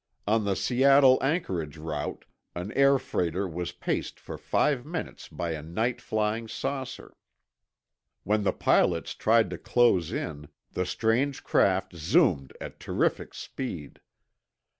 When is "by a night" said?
5.29-6.01